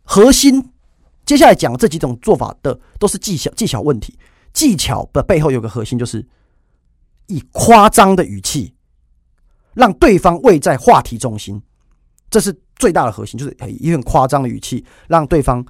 [0.03, 0.70] 核心。
[1.25, 4.18] 接下来讲这几种做法的都是技巧，技巧问题。
[4.53, 6.27] 技巧的背后有个核心，就是
[7.29, 8.75] 以夸张的语气
[9.72, 11.62] 让对方位在话题中心，
[12.29, 15.64] 这是最大的核心，就是以很夸张的语气让对方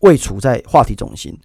[0.00, 1.38] 位处在话题中心。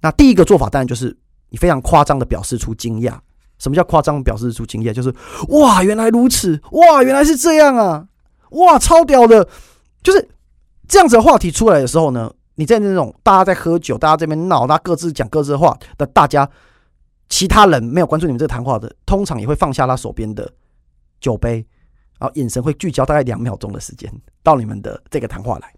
[0.00, 1.16] 那第一个做法当然就是
[1.50, 3.16] 你非常夸张的表示出惊讶。
[3.62, 4.92] 什么叫夸张表示出惊讶？
[4.92, 5.14] 就是
[5.50, 8.08] 哇，原来如此，哇，原来是这样啊，
[8.50, 9.48] 哇，超屌的，
[10.02, 10.28] 就是
[10.88, 12.32] 这样子的话题出来的时候呢。
[12.56, 16.48] 你在那种大家在喝酒，大家这边闹，大家各自讲各自的话的，大家
[17.30, 20.52] 其他人没有关注你们这个谈话的，通常也会放下他手边的
[21.18, 21.66] 酒杯，
[22.18, 25.74] 然后眼神会聚焦大概两秒钟的时间到你们的这个谈话来，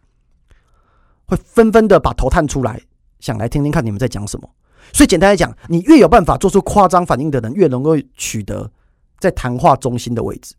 [1.27, 2.83] 会纷纷的把头探出来，
[3.21, 4.51] 想来听听看你们在讲什么。
[4.95, 8.71] 所以简单来讲，你越有办法做出夸张反应的人，越能够取得
[9.19, 10.55] 在谈话中心的位置。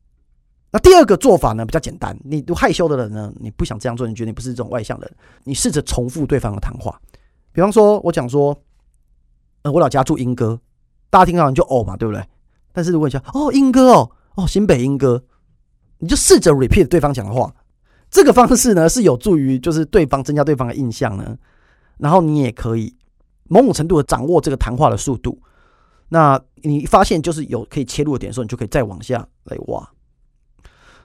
[0.72, 2.16] 那第二个做法呢，比较简单。
[2.22, 7.00] 你都害羞的人呢，你不想这样做，你觉得你不是这种外向的人，你试着重复对方的谈话。
[7.54, 8.54] 比方说，我讲说，
[9.62, 10.60] 呃，我老家住莺歌，
[11.10, 12.22] 大家听到你就哦嘛，对不对？
[12.74, 15.24] 但是如果你讲哦莺歌哦哦新北莺歌，
[16.00, 17.50] 你就试着 repeat 对方讲的话。
[18.12, 21.38] 这个方式呢，是有助于就是对方增加对方的印象呢。
[21.98, 22.94] 然后你也可以
[23.50, 25.42] 某种程度的掌握这个谈话的速度。
[26.10, 29.92] 那你发现就是有可以切入的点的时候，你就可以再往下来挖。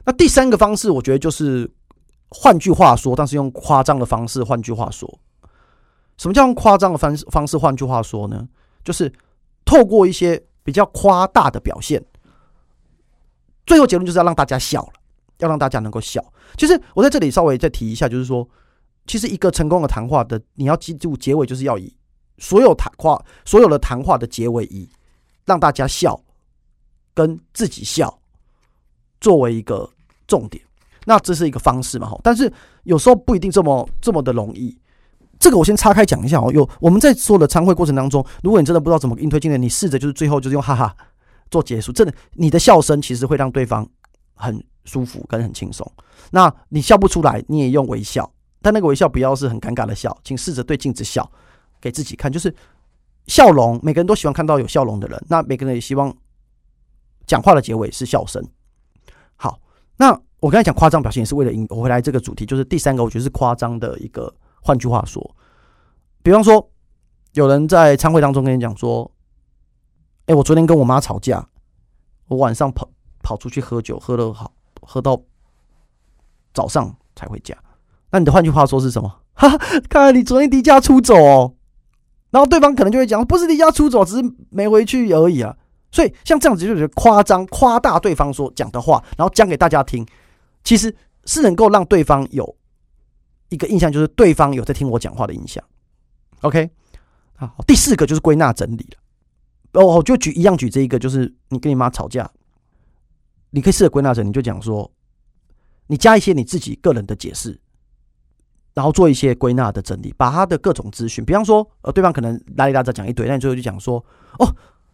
[0.05, 1.71] 那第三个方式，我觉得就是
[2.29, 4.43] 换句话说，但是用夸张的方式。
[4.45, 5.19] 换句话说，
[6.17, 7.57] 什么叫用夸张的方式方式？
[7.57, 8.47] 换句话说呢，
[8.85, 9.13] 就是
[9.65, 12.03] 透过一些比较夸大的表现，
[13.67, 14.93] 最后结论就是要让大家笑了，
[15.39, 16.23] 要让大家能够笑。
[16.57, 18.49] 其实我在这里稍微再提一下，就是说，
[19.07, 21.95] 其实一个成功的谈话的，你要记住结尾就是要以
[22.41, 24.89] 所有谈话所有的谈话的结尾以
[25.45, 26.21] 让大家笑
[27.15, 28.13] 跟自己笑。
[29.21, 29.87] 作为一个
[30.27, 30.65] 重点，
[31.05, 32.09] 那这是一个方式嘛？
[32.09, 32.51] 哈，但是
[32.85, 34.75] 有时候不一定这么这么的容易。
[35.39, 36.51] 这个我先岔开讲一下哦。
[36.55, 40.97] 有我们在做的参会过程当中，如果你真的不知道怎么应推进的，你试着就是最后就是用哈哈
[41.51, 41.93] 做结束。
[41.93, 43.87] 真的，你的笑声其实会让对方
[44.35, 45.87] 很舒服跟很轻松。
[46.31, 48.31] 那你笑不出来，你也用微笑，
[48.63, 51.31] 但那个微笑不要是很尴尬的笑，请试着对镜子笑，
[51.81, 52.55] 给自己看，就是
[53.27, 53.79] 笑容。
[53.83, 56.15] 每个人都喜欢看到有笑容的人，那每个人也希望
[57.27, 58.45] 讲话的结尾是笑声。
[59.37, 59.59] 好
[59.97, 64.35] 那我刚才讲夸张表现也是为了引我回来这个主题，就是第三个，我觉得是夸张的一个。
[64.63, 65.35] 换句话说，
[66.23, 66.71] 比方说
[67.33, 69.11] 有人在餐会当中跟你讲说
[70.27, 71.49] ：“哎，我昨天跟我妈吵架，
[72.29, 72.87] 我晚上跑
[73.23, 75.19] 跑出去喝酒，喝了好喝到
[76.53, 77.57] 早上才回家。”
[78.13, 79.21] 那你的换句话说是什么？
[79.33, 81.55] 哈哈，看来你昨天离家出走哦。
[82.31, 85.57] 然后对方可能就会讲：“不是离家出走，只是没回去而已啊。”
[85.93, 90.07] 所以，像这样子就是夸张、夸大对方所讲的话，然后讲给大家听，
[90.63, 92.57] 其实是能够让对方有
[93.49, 95.63] 一个印象，就是对方有在听我讲话的印象。
[96.43, 96.71] OK，
[97.35, 99.83] 好，第四个就是归纳整理了。
[99.83, 102.31] 哦，就举一样举这一个，就是你跟你妈吵架，
[103.51, 104.89] 你可以试着归纳整理，你就讲说，
[105.89, 107.61] 你加一些你自己个人的解释，
[108.81, 114.03] 然后做一些归纳的整理，把他的各种资讯，比方说，呃，对方可能拉里拉杂讲一堆，那你最后就讲说，
[114.39, 114.49] 哦。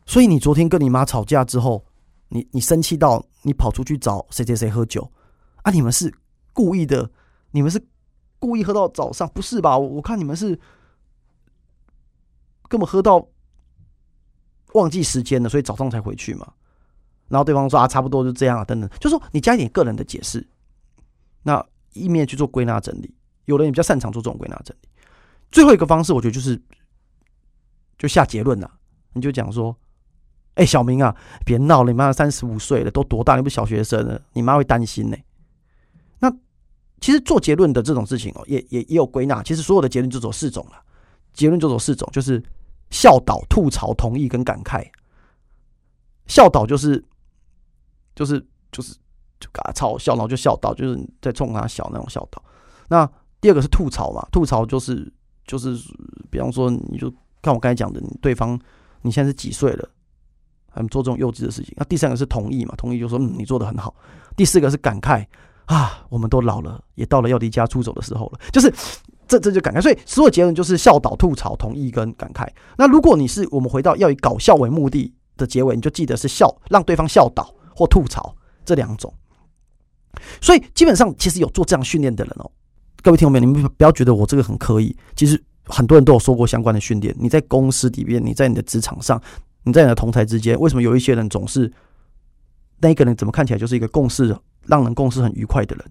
[0.07, 1.85] 所以你昨天跟你妈吵架之后，
[2.31, 5.09] 你你生气到你跑出去找谁谁谁喝酒
[5.63, 5.71] 啊？
[5.71, 6.13] 你们是
[6.53, 7.09] 故意的？
[7.53, 7.81] 你们是
[8.41, 9.29] 故意喝到早上？
[9.29, 9.79] 不是吧？
[9.79, 10.59] 我我看你们是
[12.69, 13.25] 根本喝到
[14.73, 16.53] 忘记时间了，所以早上才回去嘛。
[17.29, 20.45] 然后对方说啊，差不多就这样啊，等等，就说你加一点个人的解释，
[21.45, 23.15] 那一面去做归纳整理。
[23.47, 24.89] 有人也比较擅长做这种归纳整理。
[25.51, 26.61] 最后一个方式，我觉得就是
[27.99, 28.71] 就下结论了，
[29.15, 29.77] 你就讲说。
[30.59, 31.93] 哎、小明啊，别闹了！
[31.93, 33.37] 你妈三十五岁了，都多大？
[33.37, 34.19] 你不是小学生了？
[34.33, 35.17] 你妈会担心呢、
[36.19, 36.35] 那
[36.99, 39.43] 其实做结论的这种事情哦，也也也有归纳。
[39.43, 40.83] 其实所有的结论就走四种了，
[41.35, 42.43] 结论就走四种，就是
[42.89, 44.89] 笑导、吐槽、同意跟感慨。
[46.27, 47.05] 笑导就是
[48.15, 48.41] 就是
[48.73, 48.95] 就是
[49.39, 52.43] 就给他嘲笑，然后就笑导，就是在冲他笑那种笑导。
[52.89, 53.07] 那
[53.41, 55.13] 第二个是吐槽嘛，吐槽就是
[55.47, 55.77] 就是
[56.31, 58.59] 比方说，你就看我刚才讲的，你对方
[59.03, 59.89] 你现在是几岁了？
[60.75, 61.75] 他们做这种幼稚的事情。
[61.79, 62.75] 那第三个是同意嘛？
[62.77, 63.95] 同意就说嗯，你做的很好。
[64.37, 65.25] 第四个是感慨
[65.65, 68.41] 啊，我们都老了，也到了要离家出走的时候了。
[68.53, 68.71] 就是
[69.27, 69.81] 这这就感慨。
[69.81, 72.47] 所以所有结论就是笑导、吐槽、同意跟感慨。
[72.77, 79.11] 那如果你是我们回到要以搞笑为目的的结尾，你就记得是笑，让对方笑导或吐槽这两种。
[80.43, 82.51] 所以基本上其实有做这样训练的人哦，
[83.03, 84.97] 各位听众朋友，你们不要觉得我这个很刻意。
[85.15, 87.15] 其实很多人都有受过相关的训练。
[87.19, 89.21] 你在公司里面，你在你的职场上。
[89.69, 91.73] 你在你的同台之间，为什么有一些人总是
[92.79, 94.33] 那一个人怎么看起来就是一个共事
[94.65, 95.85] 让人共事很愉快的人？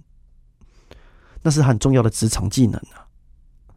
[1.41, 3.03] 那是很重要的职场技能啊，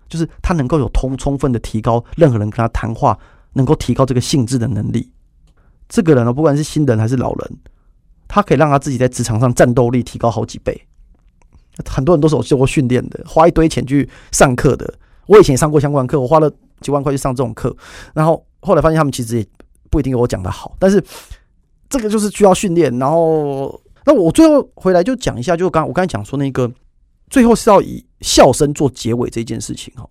[0.08, 3.18] 就是他能够有充充分的提高任何人跟他谈话，
[3.54, 5.10] 能够提高这个性质的能力。
[5.88, 7.58] 这个人呢，不管是新人还是老人，
[8.28, 10.86] 他可以让他自己在职场上战斗力提高好几倍。
[11.86, 14.92] 很多人都是有受过训练的，花一堆钱去上课的。
[15.26, 17.76] 我以前也上过相关课，我花了几万块去上这种课，
[18.14, 19.46] 然后后来发现他们其实也。
[19.90, 21.02] 不一定有我讲的好，但是
[21.88, 22.94] 这个就是需要训练。
[22.98, 26.70] 然后，那我最后回来就讲一下，就刚我刚才讲说那个
[27.30, 30.06] 最后是要以笑声做结尾这件事情哈，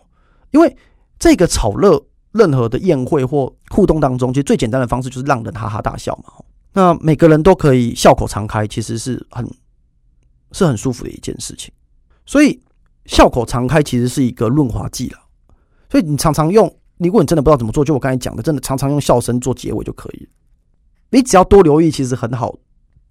[0.49, 0.75] 因为
[1.19, 6.33] 这个炒热任何的宴会或互动当中，其实最简单的方式就是让人哈哈大笑嘛。
[6.73, 9.47] 那每个人都可以笑口常开，其实是很
[10.51, 11.71] 是很舒服的一件事情。
[12.25, 12.59] 所以
[13.05, 15.19] 笑口常开其实是一个润滑剂了。
[15.89, 16.73] 所以你常常用。
[16.97, 20.27] 如果你真的不知道怎么做，就我刚才讲的，真的常常用笑声做结尾就可以。
[21.11, 22.57] 你只要多留意，其实很好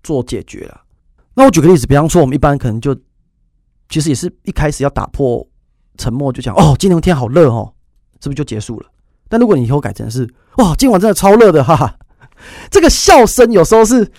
[0.03, 0.81] 做解决了。
[1.35, 2.93] 那我举个例子，比方说，我们一般可能就
[3.89, 5.47] 其实也是一开始要打破
[5.99, 7.73] 沉默，就讲哦，今天天好热哦，
[8.21, 8.91] 是不是就结束了？
[9.29, 11.97] 但如果你以后改成是哇，今晚真的超热的，哈哈，
[12.73, 14.11] 这个笑声有时候是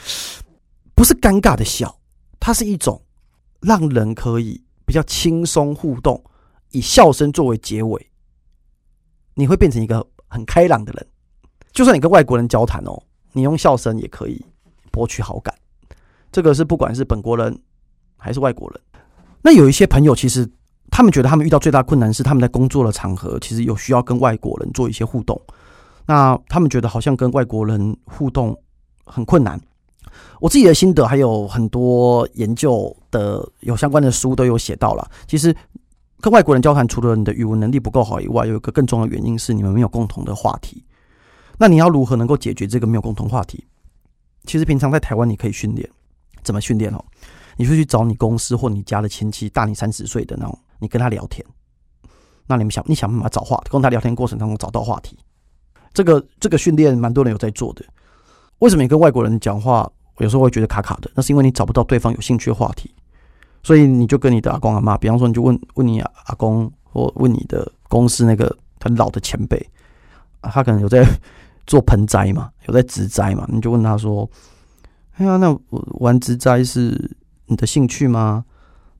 [0.95, 1.99] 不是尴尬的笑？
[2.39, 3.01] 它是一种
[3.62, 6.24] 让人可以比较轻松互动，
[6.72, 8.10] 以笑声作为结尾。
[9.34, 11.08] 你会变成一个很开朗的人，
[11.72, 13.02] 就算你跟外国人交谈哦，
[13.34, 14.43] 你用笑声也可以
[14.91, 15.54] 博取好感。
[16.32, 17.58] 这个是不管是本国人
[18.17, 18.82] 还是外国人。
[19.41, 20.50] 那有一些朋友其实
[20.89, 25.39] 他们觉得他们遇到最大困难是他们在工作的场合其实有需要跟外国人做一些互动，
[26.06, 28.60] 那他们觉得好像跟外国人互动
[29.06, 29.62] 很困难。
[30.39, 35.10] 我自己的心得还有很多研究的有相关的书都有写到了。
[35.27, 35.56] 其实
[36.19, 40.84] 跟外国人交谈，除了你的语文能力不够好以外，有一个更重要的原因是你们没有共同的话题。
[41.58, 43.65] 那你要如何能够解决这个没有共同话题？
[44.45, 45.89] 其实平常在台湾你可以训练，
[46.43, 47.03] 怎么训练哦？
[47.56, 51.43] 你就去找你公司或你家的亲戚大你三十岁的那种，你跟他聊天。
[52.45, 55.17] 那你们想，你想办法找话，跟他聊天过程当中找到话题。
[55.93, 57.84] 这个这个训练蛮多人有在做的。
[58.60, 59.91] 为什么你跟外国人讲话？
[60.19, 62.93] 有时候会觉得卡卡的，那是因为你找不到对方有兴趣的话题，
[63.63, 69.63] 所以你就跟你的阿公阿妈，比方说你就问问你阿公或问你的公司那个很老的前辈，
[70.41, 71.06] 他可能有在
[71.65, 74.30] 做盆栽嘛， 有在植栽嘛，你就问他说
[75.17, 75.56] ：“哎呀，那
[75.99, 77.12] 玩植栽是
[77.45, 78.43] 你的兴趣吗？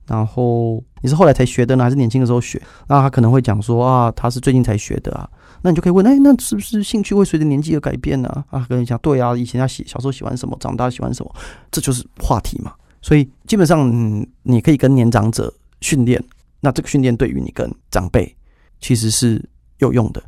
[0.06, 5.28] 然后你是后来才学的呢，还是年轻的时候学？”那他可能会讲说：“啊，他是最近才学的啊。”
[5.62, 8.44] 那你就可以问，哎、那是不是兴趣会随着年纪而改变呢？
[8.50, 11.34] 啊，跟你讲，对啊，以前他喜小时候喜欢什么，长大喜欢什么，
[11.70, 12.72] 这就是话题嘛。
[13.02, 16.22] 所以基本上，嗯，你可以跟年长者训练，
[16.60, 18.32] 那这个训练对于你跟长辈
[18.80, 19.44] 其实是
[19.78, 20.22] 有用的。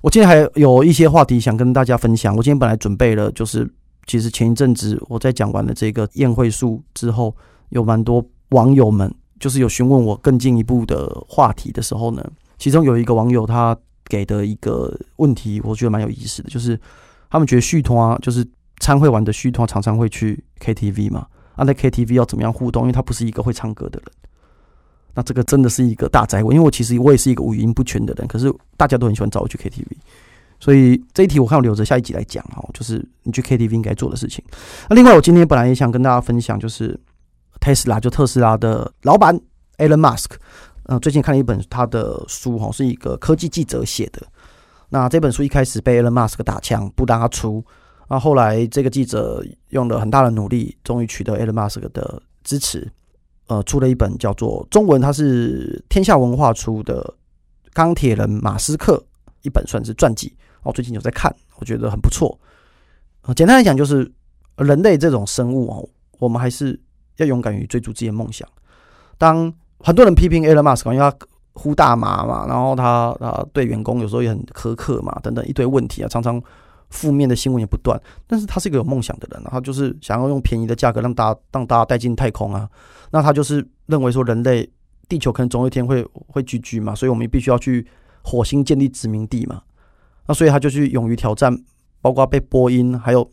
[0.00, 2.34] 我今天还有一些话题想跟大家分享。
[2.34, 3.70] 我今天本来准备了，就是
[4.06, 7.34] 其实前一阵子我在讲完了这个宴会术之后，
[7.68, 12.24] 有蛮多网友们就是有询问我更进一步的话题的时候呢，
[12.58, 13.76] 其中有一个网友他。
[14.10, 16.78] 给的一个问题，我觉得蛮有意思的，就是
[17.30, 18.44] 他们觉得续托啊，就是
[18.80, 22.82] 参会完的续托常常会去 KTV 嘛，啊，在 KTV 要怎么样互动？
[22.82, 24.12] 因为他不是一个会唱歌的人，
[25.14, 26.52] 那这个真的是一个大灾问。
[26.54, 29.86] 因为我其实我也是一个五音不全的人，可是大家都很喜欢找我去 KTV，
[30.58, 34.44] 所以这一题我看我留着下一集来讲哈，就是你去 KTV 应该做的事情。
[34.88, 36.98] 那另外，我今天本来也想跟大家分享，就是
[37.60, 39.38] 特斯拉，就特斯拉的老板
[39.78, 40.30] Elon Musk。
[40.90, 44.20] 嗯，最近看了一本他的书，哈，是一个科技记者写的。
[44.88, 47.64] 那这本书一开始被 Elon Musk 打枪，不让他出。
[48.08, 52.90] 那后来这个记者用了很大的努力，终于取得 Elon Musk 的支持，
[53.46, 57.00] 呃，出了一本叫做中文，它是天下文化出的
[57.72, 58.96] 《钢铁人马斯克》
[59.42, 60.34] 一本算是传记。
[60.64, 62.36] 我最近有在看，我觉得很不错。
[63.22, 64.10] 呃，简单来讲，就是
[64.56, 66.80] 人类这种生物哦，我们还是
[67.18, 68.48] 要勇敢于追逐自己的梦想。
[69.16, 71.14] 当很多人批评 Elon Musk，因为他
[71.54, 76.40] 呼大麻嘛，然后他啊对员工有时候也很苛刻嘛，等等一堆问题啊，常常
[76.90, 78.00] 负面的新闻也不断。
[78.26, 82.68] 但是他是一个有梦想的人，他就是想要用便宜的价格让大家让大家带进太空啊。
[83.10, 84.68] 那他就是认为说，人类
[85.08, 87.86] 地球可能总有一天会会居居嘛，所以我们必须要去
[88.22, 89.62] 火星建立殖民地嘛。
[90.26, 91.56] 那所以他就去勇于挑战，
[92.00, 93.28] 包括被波音还有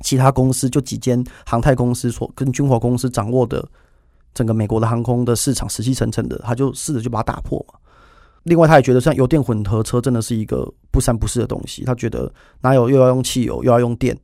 [0.00, 3.68] 其他公司，就几间航太公司所跟军火公司掌握的。
[4.36, 7.64] 整个美国的航空的市场死气沉沉的，他就试着去把它打破。
[8.42, 11.84] 另外，他也觉得像油电混合车真的是一个不三不四的东西。
[11.84, 14.14] 他觉得哪有又要用汽油又要用电？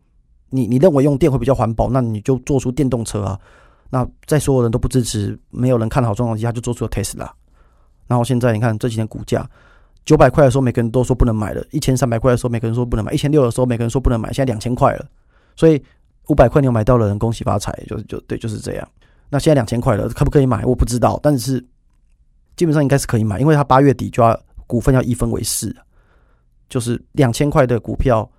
[0.51, 3.41] 你你认为用电会比较环保，那你就做出电动车啊。
[3.89, 7.29] 那在所有人都不支持、没有人看好状况下，就做出了 Tesla。
[8.07, 9.49] 然后现在你看这几天股价
[10.05, 14.33] 九百块的时候，每个人都说不能买了；一千三百块的时候，每个人说不能买；一千六的时候，每个人说不能买。
[14.33, 15.07] 现在两千块了，
[15.57, 15.83] 所以
[16.29, 18.89] 五百块你有买到了，人恭喜发财，就就对，就是这样。
[19.33, 20.63] 那现在两千块了，可不可以买？
[20.67, 21.59] 我不知道，但是
[22.55, 25.75] 基本上应该是可以买，因为他八月底就要股份要一分为四，
[26.69, 28.31] 就是两千块的股票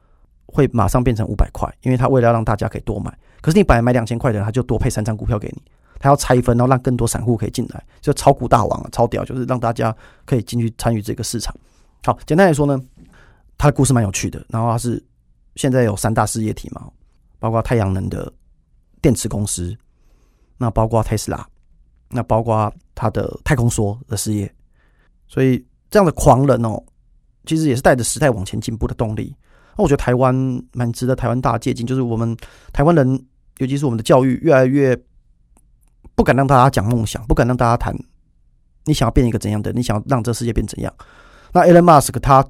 [0.46, 5.64] 会马上变成五百块，因为他为了让大家可以多买，可是你本来买两千块的人，他就多配三张股票给你，
[5.98, 11.56] 他要拆分，然后让更多散户可以进来，就炒股大王啊，超屌，就是让大家可以进去参与这个市场。
[12.04, 12.80] 好，简单来说呢，
[13.58, 15.04] 他的故事蛮有趣的，然后他是
[15.56, 16.88] 现在有三大事业体嘛，
[17.40, 18.32] 包括太阳能的
[19.02, 19.76] 电池公司。
[20.58, 21.48] 那包括特斯拉，
[22.10, 24.54] 那包括他的太空梭的事业，
[25.28, 26.82] 所以这样的狂人哦，
[27.46, 29.36] 其实也是带着时代往前进步的动力。
[29.76, 30.34] 那我觉得台湾
[30.74, 32.38] 蛮值得台湾大家借鉴，就是我们
[32.72, 33.26] 台湾人，
[33.58, 34.96] 尤其是我们的教育越来越
[36.16, 37.96] 不敢让大家讲梦想，不敢让大家谈
[38.86, 40.94] 你想要变一个怎样的，你想要让这世界变怎样。
[41.52, 42.46] 那 Elon Musk 他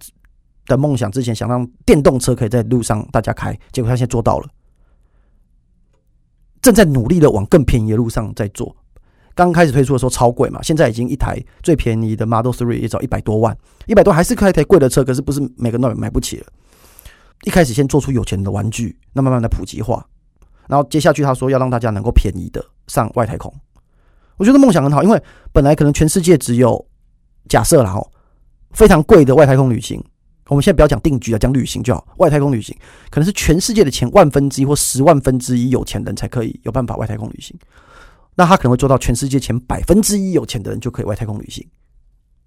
[0.66, 4.50] 的梦想之前想让电动车可以在路上大家开，结果他现在做到了。
[6.64, 8.76] 正在努力的往更便宜的路上在做。
[9.36, 13.58] 刚开始推出的时候超贵嘛，现在已经一台最便宜的 Model Three 也找一百多万，
[13.88, 16.46] 一百多还是开一台贵的车，可是不是每个人都买不起了。
[17.44, 20.06] 一开始先做出有钱的玩具，那慢慢的普及化，
[20.68, 23.54] 然后接下去他说要让大家能够便宜的上外太空。
[24.38, 26.86] 我觉得梦想很好，因为本来可能全世界只有
[27.50, 28.00] 假设啦，
[28.72, 30.02] 非常贵的外太空旅行，
[30.54, 32.08] 我们现在不要讲定居啊，讲旅行就好。
[32.18, 32.78] 外太空旅行
[33.10, 37.58] 可能是全世界的前万分之一或十万分之一有钱人才可以有办法外太空旅行。
[38.36, 41.68] 那他可能会做到全世界前百分之一有钱的人就可以外太空旅行。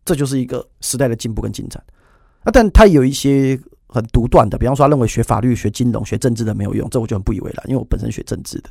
[0.04, 1.82] 这就是一个时代的进步跟进展。
[2.44, 8.70] 那但他有一些很独断的，比方说他认为学法律、学金融、学政治的没有用，这我就很不以为然，因为我本身学政治的。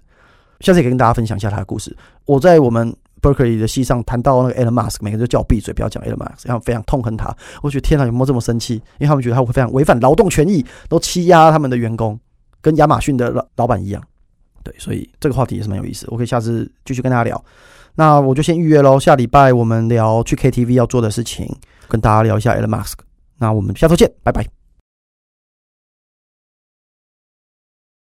[0.61, 1.93] 下次也可以跟大家分享一下他的故事。
[2.23, 2.95] 我在我们。
[3.25, 7.35] Berkeley 的系上谈到那个 Elon Musk，每个人就叫我闭嘴，不要讲 Elon Musk，然后非常痛恨他。
[7.63, 8.75] 我觉得天哪，有没有这么生气？
[8.75, 12.19] 因为他们觉得他会非常违反劳动权益，都欺压他们的员工，
[12.61, 14.03] 跟亚马逊的老老板一样。
[14.63, 16.05] 对，所以这个话题也是蛮有意思。
[16.09, 17.43] 我可以下次继续跟大家聊。
[17.95, 21.47] 那我就先预约喽，下礼拜我们聊去 KTV 要做的事情，
[21.87, 22.95] 跟大家聊一下 Elon Musk。
[23.37, 24.64] 那我们下周见，拜拜。